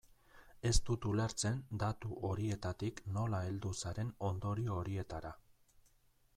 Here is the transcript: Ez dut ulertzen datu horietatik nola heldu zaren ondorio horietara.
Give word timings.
Ez 0.69 0.77
dut 0.87 1.05
ulertzen 1.09 1.59
datu 1.83 2.17
horietatik 2.29 3.03
nola 3.19 3.43
heldu 3.51 3.75
zaren 3.85 4.13
ondorio 4.33 4.81
horietara. 4.81 5.37